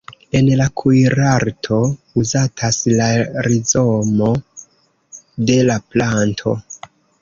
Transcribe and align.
En 0.37 0.47
la 0.61 0.65
kuirarto 0.81 1.77
uzatas 2.23 2.81
la 2.95 3.11
rizomo 3.51 4.35
de 5.53 5.63
la 5.73 5.81
planto. 5.95 6.61